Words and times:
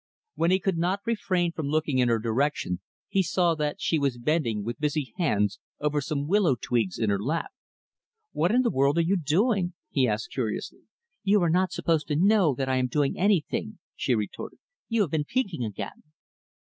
When 0.33 0.49
he 0.49 0.57
could 0.59 0.79
not 0.79 1.01
refrain 1.05 1.51
from 1.51 1.67
looking 1.67 1.99
in 1.99 2.07
her 2.07 2.17
direction, 2.17 2.79
he 3.07 3.21
saw 3.21 3.53
that 3.53 3.79
she 3.79 3.99
was 3.99 4.17
bending, 4.17 4.63
with 4.63 4.79
busy 4.79 5.13
hands, 5.17 5.59
over 5.79 6.01
some 6.01 6.25
willow 6.27 6.55
twigs 6.59 6.97
in 6.97 7.11
her 7.11 7.21
lap. 7.21 7.51
"What 8.31 8.51
in 8.51 8.63
the 8.63 8.71
world 8.71 8.97
are 8.97 9.01
you 9.01 9.15
doing?" 9.15 9.73
he 9.91 10.07
asked 10.07 10.31
curiously. 10.31 10.85
"You 11.21 11.39
are 11.43 11.51
not 11.51 11.71
supposed 11.71 12.07
to 12.07 12.15
know 12.15 12.55
that 12.55 12.67
I 12.67 12.77
am 12.77 12.87
doing 12.87 13.15
anything," 13.19 13.77
she 13.95 14.15
retorted. 14.15 14.57
"You 14.89 15.01
have 15.03 15.11
been 15.11 15.23
peeking 15.25 15.63
again." 15.63 16.01